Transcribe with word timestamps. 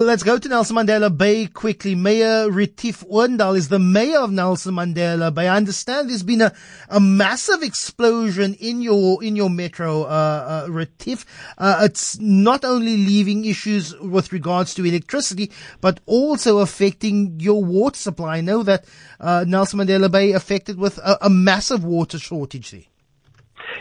Let's 0.00 0.22
go 0.22 0.38
to 0.38 0.48
Nelson 0.48 0.76
Mandela 0.76 1.10
Bay 1.10 1.48
quickly. 1.48 1.96
Mayor 1.96 2.48
Retief 2.52 3.00
Odendaal 3.10 3.56
is 3.56 3.66
the 3.66 3.80
mayor 3.80 4.20
of 4.20 4.30
Nelson 4.30 4.74
Mandela 4.76 5.34
Bay. 5.34 5.48
I 5.48 5.56
understand 5.56 6.08
there's 6.08 6.22
been 6.22 6.40
a, 6.40 6.54
a 6.88 7.00
massive 7.00 7.64
explosion 7.64 8.54
in 8.54 8.80
your 8.80 9.20
in 9.24 9.34
your 9.34 9.50
metro, 9.50 10.04
uh, 10.04 10.66
uh, 10.66 10.70
Retief. 10.70 11.26
Uh, 11.58 11.80
it's 11.82 12.16
not 12.20 12.64
only 12.64 12.96
leaving 12.96 13.44
issues 13.44 13.92
with 13.98 14.32
regards 14.32 14.72
to 14.74 14.84
electricity, 14.86 15.50
but 15.80 15.98
also 16.06 16.58
affecting 16.58 17.40
your 17.40 17.64
water 17.64 17.98
supply. 17.98 18.36
I 18.36 18.40
know 18.40 18.62
that 18.62 18.84
uh, 19.18 19.46
Nelson 19.48 19.80
Mandela 19.80 20.08
Bay 20.08 20.30
affected 20.30 20.78
with 20.78 20.98
a, 20.98 21.18
a 21.22 21.28
massive 21.28 21.82
water 21.82 22.20
shortage 22.20 22.70
there. 22.70 22.82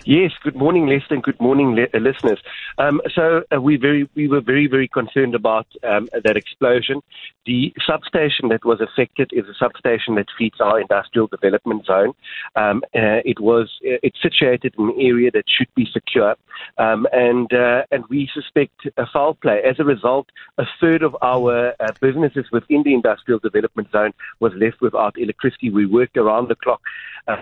Yes, 0.09 0.31
good 0.41 0.55
morning, 0.55 0.87
Lester, 0.87 1.15
and 1.15 1.21
good 1.21 1.41
morning, 1.41 1.75
le- 1.75 1.89
uh, 1.93 1.99
listeners. 1.99 2.39
Um, 2.77 3.01
so 3.13 3.43
uh, 3.53 3.59
we 3.59 3.75
very 3.75 4.09
we 4.15 4.29
were 4.29 4.39
very 4.39 4.65
very 4.65 4.87
concerned 4.87 5.35
about 5.35 5.67
um, 5.83 6.07
that 6.13 6.37
explosion. 6.37 7.01
The 7.45 7.73
substation 7.85 8.47
that 8.47 8.63
was 8.63 8.79
affected 8.79 9.31
is 9.33 9.49
a 9.49 9.53
substation 9.53 10.15
that 10.15 10.27
feeds 10.37 10.61
our 10.61 10.79
industrial 10.79 11.27
development 11.27 11.85
zone. 11.87 12.13
Um, 12.55 12.83
uh, 12.95 13.19
it 13.25 13.41
was 13.41 13.67
uh, 13.85 13.99
it's 14.01 14.21
situated 14.21 14.75
in 14.77 14.85
an 14.85 14.95
area 14.97 15.29
that 15.31 15.43
should 15.49 15.67
be 15.75 15.85
secure, 15.91 16.37
um, 16.77 17.05
and 17.11 17.51
uh, 17.51 17.83
and 17.91 18.05
we 18.07 18.29
suspect 18.33 18.87
a 18.95 19.05
foul 19.11 19.33
play. 19.33 19.59
As 19.69 19.77
a 19.77 19.83
result, 19.83 20.29
a 20.57 20.63
third 20.79 21.03
of 21.03 21.17
our 21.21 21.73
businesses 21.99 22.45
within 22.53 22.83
the 22.83 22.93
industrial 22.93 23.39
development 23.39 23.91
zone 23.91 24.13
was 24.39 24.53
left 24.55 24.79
without 24.79 25.19
electricity. 25.19 25.69
We 25.69 25.85
worked 25.85 26.15
around 26.15 26.47
the 26.47 26.55
clock, 26.55 26.79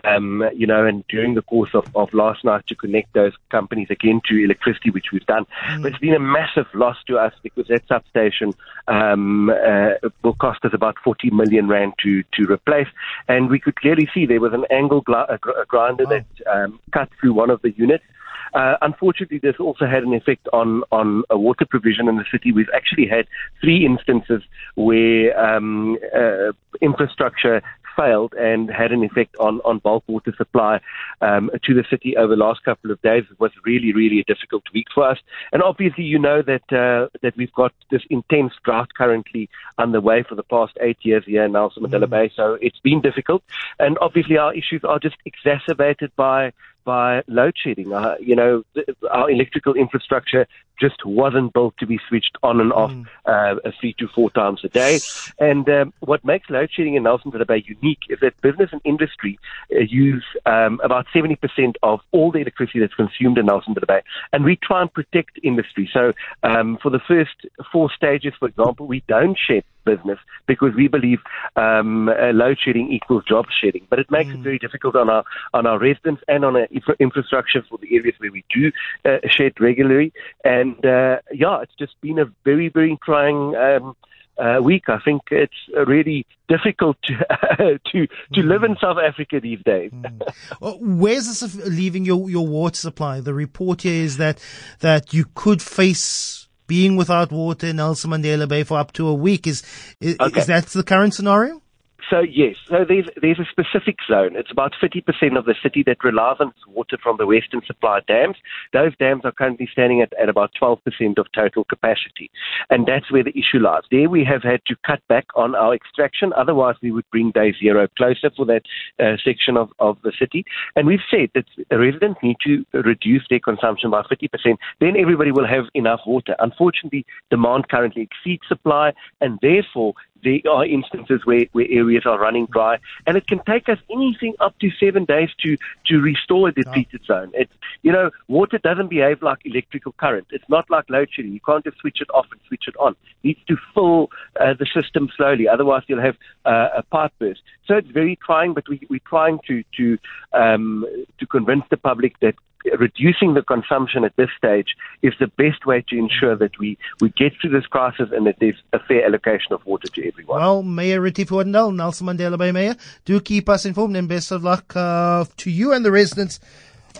um, 0.03 0.44
you 0.55 0.66
know, 0.66 0.85
and 0.85 1.05
during 1.07 1.35
the 1.35 1.41
course 1.41 1.71
of, 1.73 1.85
of 1.95 2.13
last 2.13 2.43
night 2.43 2.66
to 2.67 2.76
connect 2.76 3.13
those 3.13 3.34
companies 3.49 3.88
again 3.89 4.21
to 4.27 4.43
electricity, 4.43 4.89
which 4.89 5.12
we've 5.12 5.26
done. 5.26 5.45
Mm. 5.70 5.84
But 5.84 5.91
it's 5.91 5.99
been 5.99 6.13
a 6.13 6.20
massive 6.20 6.67
loss 6.73 6.98
to 7.07 7.17
us 7.17 7.34
because 7.43 7.67
that 7.67 7.88
substation 7.88 8.53
um, 8.88 9.49
uh, 9.49 10.09
will 10.23 10.34
cost 10.34 10.66
us 10.66 10.73
about 10.73 10.95
40 11.03 11.29
million 11.31 11.67
rand 11.67 11.93
to, 12.03 12.23
to 12.34 12.52
replace. 12.52 12.87
And 13.27 13.49
we 13.49 13.59
could 13.59 13.76
clearly 13.76 14.09
see 14.13 14.26
there 14.26 14.41
was 14.41 14.54
an 14.54 14.65
angle 14.71 15.04
gl- 15.04 15.32
a 15.32 15.37
gr- 15.37 15.51
a 15.51 15.65
grinder 15.65 16.05
oh. 16.07 16.09
that 16.09 16.26
um, 16.52 16.79
cut 16.91 17.09
through 17.20 17.34
one 17.34 17.49
of 17.49 17.62
the 17.62 17.71
units. 17.71 18.04
Uh, 18.53 18.75
unfortunately, 18.81 19.39
this 19.39 19.55
also 19.59 19.85
had 19.85 20.03
an 20.03 20.13
effect 20.13 20.47
on 20.53 20.83
on 20.91 21.23
a 21.29 21.37
water 21.37 21.65
provision 21.65 22.07
in 22.07 22.17
the 22.17 22.25
city. 22.31 22.51
We've 22.51 22.69
actually 22.73 23.07
had 23.07 23.27
three 23.61 23.85
instances 23.85 24.41
where 24.75 25.37
um, 25.39 25.97
uh, 26.15 26.51
infrastructure 26.81 27.61
failed 27.95 28.33
and 28.33 28.69
had 28.69 28.91
an 28.91 29.03
effect 29.03 29.35
on, 29.37 29.61
on 29.63 29.79
bulk 29.79 30.03
water 30.07 30.33
supply 30.37 30.79
um, 31.21 31.49
to 31.63 31.73
the 31.73 31.83
city 31.89 32.17
over 32.17 32.35
the 32.35 32.43
last 32.43 32.63
couple 32.63 32.91
of 32.91 33.01
days. 33.01 33.23
It 33.29 33.39
was 33.39 33.51
really, 33.65 33.93
really 33.93 34.19
a 34.19 34.23
difficult 34.23 34.63
week 34.73 34.87
for 34.93 35.07
us. 35.07 35.19
And 35.51 35.63
obviously, 35.63 36.03
you 36.03 36.19
know 36.19 36.41
that 36.41 36.63
uh, 36.71 37.07
that 37.21 37.35
we've 37.37 37.53
got 37.53 37.73
this 37.89 38.03
intense 38.09 38.53
drought 38.63 38.93
currently 38.93 39.49
underway 39.77 40.23
for 40.23 40.35
the 40.35 40.43
past 40.43 40.77
eight 40.81 40.97
years 41.01 41.23
here 41.25 41.43
in 41.45 41.53
Nelson 41.53 41.83
Mandela 41.83 42.05
mm. 42.05 42.09
Bay. 42.09 42.31
So 42.35 42.57
it's 42.61 42.79
been 42.79 43.01
difficult. 43.01 43.43
And 43.79 43.97
obviously, 43.99 44.37
our 44.37 44.53
issues 44.53 44.83
are 44.83 44.99
just 44.99 45.17
exacerbated 45.25 46.11
by 46.15 46.53
by 46.85 47.23
load 47.27 47.55
shedding. 47.61 47.91
Uh, 47.91 48.15
you 48.19 48.35
know, 48.35 48.63
our 49.11 49.29
electrical 49.29 49.73
infrastructure 49.73 50.47
just 50.79 51.05
wasn't 51.05 51.54
built 51.54 51.76
to 51.77 51.85
be 51.85 51.99
switched 52.07 52.37
on 52.43 52.59
and 52.59 52.73
off 52.73 52.91
mm. 52.91 53.05
uh, 53.26 53.55
three 53.79 53.93
to 53.99 54.07
four 54.07 54.29
times 54.31 54.62
a 54.63 54.70
day. 54.70 54.99
And 55.40 55.68
um, 55.70 55.93
what 55.99 56.23
makes 56.26 56.49
load 56.49 56.70
shedding 56.71 56.95
in 56.95 57.04
Nelson 57.04 57.31
Bay 57.48 57.63
unique 57.65 57.99
is 58.09 58.20
that 58.21 58.40
business 58.41 58.70
and 58.71 58.81
industry 58.84 59.40
uh, 59.76 59.79
use 59.79 60.26
um, 60.46 60.79
about 60.84 61.05
70% 61.13 61.37
of 61.84 61.99
all 62.12 62.31
the 62.31 62.40
electricity 62.40 62.79
that's 62.79 62.93
consumed 62.93 63.37
in 63.37 63.46
Nelson 63.46 63.76
Bay. 63.87 64.01
And 64.34 64.44
we 64.44 64.56
try 64.56 64.81
and 64.81 64.94
protect 64.94 65.40
industry. 65.44 65.90
So 65.91 66.13
um, 66.44 66.78
for 66.81 66.90
the 66.90 67.00
first 67.07 67.35
four 67.72 67.90
stages, 67.96 68.34
for 68.40 68.47
example, 68.47 68.88
we 68.88 69.03
don't 69.07 69.38
shed 69.38 69.63
business 69.85 70.18
because 70.47 70.73
we 70.75 70.88
believe 70.88 71.19
um, 71.56 72.09
uh, 72.09 72.31
load 72.34 72.57
shedding 72.59 72.91
equals 72.91 73.23
job 73.25 73.46
shedding. 73.62 73.85
But 73.90 74.00
it 74.00 74.12
makes 74.12 74.31
mm. 74.31 74.35
it 74.35 74.40
very 74.40 74.59
difficult 74.59 74.96
on 74.96 75.09
our 75.09 75.23
on 75.53 75.66
our 75.66 75.79
residents 75.79 76.23
and 76.28 76.44
on 76.44 76.56
our 76.57 76.68
infrastructure 77.00 77.63
for 77.69 77.78
the 77.78 77.96
areas 77.96 78.16
where 78.18 78.31
we 78.31 78.44
do 78.53 78.72
uh, 79.06 79.19
shed 79.30 79.53
regularly. 79.59 80.12
And 80.44 80.65
uh, 80.84 81.18
yeah, 81.31 81.62
it's 81.62 81.76
just 81.78 82.00
been 82.02 82.20
a 82.20 82.26
very 82.44 82.70
very 82.70 82.98
trying. 83.03 83.56
Um, 83.56 83.96
uh, 84.38 84.59
week. 84.62 84.90
I 84.90 85.00
think 85.00 85.22
it's 85.31 85.53
really 85.88 86.26
difficult 86.50 86.98
to 87.03 87.80
to, 87.92 88.08
to 88.08 88.42
mm. 88.42 88.48
live 88.48 88.64
in 88.64 88.75
South 88.81 88.98
Africa 88.98 89.40
these 89.40 89.62
days. 89.64 89.92
mm. 89.92 90.22
well, 90.59 90.78
where's 90.81 91.28
this 91.28 91.56
leaving 91.66 92.06
your, 92.06 92.30
your 92.30 92.46
water 92.46 92.75
supply? 92.75 93.22
The 93.22 93.34
report 93.34 93.84
here 93.84 94.04
is 94.04 94.18
that 94.18 94.44
that 94.81 95.14
you 95.14 95.25
could 95.36 95.62
face 95.62 96.48
being 96.68 96.96
without 96.96 97.31
water 97.31 97.68
in 97.68 97.78
Nelson 97.78 98.12
Mandela 98.12 98.48
Bay 98.48 98.64
for 98.64 98.78
up 98.78 98.92
to 98.94 99.08
a 99.08 99.14
week. 99.14 99.48
Is 99.48 99.64
is, 100.02 100.18
okay. 100.20 100.40
is 100.40 100.48
that 100.48 100.66
the 100.68 100.84
current 100.84 101.14
scenario? 101.14 101.62
So 102.10 102.20
yes, 102.20 102.56
so 102.68 102.86
there's 102.88 103.08
there's 103.20 103.40
a 103.40 103.46
specific 103.46 103.98
zone. 104.08 104.36
It's 104.36 104.52
about 104.52 104.74
50% 104.82 105.38
of 105.38 105.46
the 105.46 105.56
city 105.62 105.82
that 105.84 106.04
relies 106.04 106.38
on 106.40 106.54
water 106.68 106.98
from 107.02 107.18
the 107.18 107.26
Western 107.26 107.62
Supply 107.66 108.02
dams. 108.08 108.38
Those 108.74 108.96
dams 108.98 109.22
are 109.26 109.32
currently 109.32 109.68
standing 109.72 110.02
at, 110.02 110.14
at 110.22 110.30
about 110.30 110.52
12% 110.62 110.78
of 111.18 111.26
total 111.34 111.64
capacity, 111.64 112.30
and 112.70 112.86
that's 112.86 113.12
where 113.12 113.24
the 113.24 113.38
issue 113.38 113.60
lies. 113.60 113.84
There 113.90 114.10
we 114.10 114.24
have 114.24 114.44
had 114.44 114.62
to 114.68 114.76
cut 114.86 115.02
back 115.08 115.26
on 115.36 115.56
our 115.56 115.74
extraction. 115.74 116.32
Otherwise, 116.38 116.76
we 116.82 116.92
would 116.92 117.10
bring 117.12 117.32
day 117.32 117.54
zero 117.60 117.88
closer 117.98 118.30
for 118.36 118.46
that 118.46 118.64
uh, 119.00 119.18
section 119.24 119.58
of, 119.58 119.72
of 119.80 119.98
the 120.04 120.14
city. 120.18 120.46
And 120.76 120.86
we've 120.86 121.00
said 121.10 121.30
that 121.34 121.46
residents 121.72 122.20
need 122.22 122.38
to 122.46 122.66
reduce 122.74 123.26
their 123.30 123.40
consumption 123.40 123.90
by 123.90 124.04
50%. 124.04 124.58
Then 124.80 124.96
everybody 124.98 125.32
will 125.32 125.48
have 125.48 125.66
enough 125.74 126.02
water. 126.06 126.36
Unfortunately, 126.40 127.06
demand 127.30 127.70
currently 127.70 128.04
exceeds 128.04 128.44
supply, 128.48 128.94
and 129.22 129.40
therefore 129.42 129.94
there 130.25 130.52
are 130.52 130.66
instances 130.66 131.22
where, 131.25 131.46
where 131.53 131.68
areas 131.69 132.03
are 132.06 132.19
running 132.19 132.47
dry, 132.47 132.78
and 133.06 133.16
it 133.16 133.28
can 133.28 133.40
take 133.46 133.69
us 133.69 133.78
anything 133.90 134.34
up 134.40 134.58
to 134.59 134.69
seven 134.72 135.06
days 135.06 135.30
to, 135.44 135.56
to 135.86 136.02
restore 136.02 136.50
a 136.50 136.52
depleted 136.52 137.02
oh. 137.03 137.13
zone. 137.13 137.31
It, 137.34 137.50
you 137.84 137.91
know, 137.91 138.09
water 138.28 138.58
doesn't 138.58 138.90
behave 138.90 139.22
like 139.22 139.40
electrical 139.46 139.94
current. 139.94 140.28
It's 140.31 140.50
not 140.50 140.69
like 140.69 140.90
load 140.90 141.09
shedding. 141.12 141.31
You 141.31 141.40
can't 141.40 141.63
just 141.63 141.78
switch 141.78 142.00
it 142.02 142.09
off 142.13 142.25
and 142.31 142.41
switch 142.47 142.66
it 142.68 142.75
on. 142.78 142.94
It 143.24 143.28
needs 143.28 143.40
to 143.47 143.58
fill 143.74 144.09
uh, 144.40 144.56
the 144.58 144.66
system 144.66 145.09
slowly, 145.16 145.47
otherwise 145.47 145.84
you'll 145.88 146.02
have 146.02 146.18
uh, 146.46 146.69
a 146.75 146.84
pipe 146.84 147.13
burst. 147.19 147.42
So 147.68 147.75
it's 147.75 147.90
very 147.90 148.18
trying, 148.25 148.53
but 148.53 148.68
we, 148.68 148.81
we're 148.90 149.00
trying 149.07 149.40
to 149.47 149.63
to 149.78 149.97
um, 150.34 150.86
to 151.19 151.25
convince 151.25 151.63
the 151.69 151.78
public 151.78 152.19
that 152.19 152.36
reducing 152.78 153.34
the 153.34 153.42
consumption 153.42 154.03
at 154.03 154.16
this 154.16 154.30
stage 154.38 154.76
is 155.02 155.14
the 155.20 155.28
best 155.28 155.66
way 155.66 155.84
to 155.90 155.98
ensure 155.98 156.36
that 156.36 156.58
we, 156.59 156.78
we 157.02 157.09
get 157.09 157.34
through 157.40 157.52
this 157.52 157.66
crisis 157.66 158.09
and 158.12 158.26
that 158.28 158.38
there's 158.40 158.62
a 158.74 158.80
fair 158.80 159.06
allocation 159.06 159.53
of 159.53 159.66
water 159.66 159.88
to 159.88 160.08
everyone. 160.08 160.40
Well, 160.40 160.64
Mayor 160.64 161.02
Retief 161.02 161.30
Odendaal, 161.30 161.75
Nelson 161.75 162.08
Mandela 162.08 162.38
Bay 162.38 162.52
Mayor, 162.52 162.75
do 163.06 163.20
keep 163.20 163.50
us 163.50 163.66
informed 163.66 163.96
and 163.96 164.08
best 164.08 164.31
of 164.31 164.44
luck 164.44 164.75
uh, 164.75 165.25
to 165.38 165.50
you 165.50 165.74
and 165.74 165.86
the 165.86 165.92
residents 165.92 166.40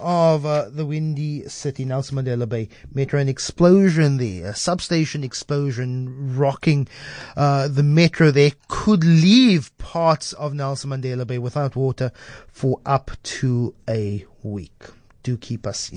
of 0.02 0.46
uh, 0.46 0.70
the 0.70 0.86
windy 0.86 1.48
city, 1.48 1.86
Nelson 1.86 2.18
Mandela 2.18 2.48
Bay 2.48 2.70
Metro. 2.94 3.20
An 3.20 3.30
explosion 3.30 4.18
there, 4.18 4.50
a 4.50 4.56
substation 4.56 5.24
explosion 5.24 6.36
rocking 6.36 6.88
uh, 7.38 7.68
the 7.68 7.84
metro 7.84 8.32
there 8.32 8.52
could 8.68 9.04
leave 9.04 9.76
parts 9.78 10.34
of 10.34 10.54
Nelson 10.54 10.90
Mandela 10.90 11.26
Bay 11.26 11.38
without 11.38 11.76
water 11.76 12.12
for 12.48 12.82
up 12.86 13.12
to 13.24 13.74
a 13.90 14.26
week 14.44 14.84
do 15.26 15.36
keep 15.38 15.66
us 15.66 15.92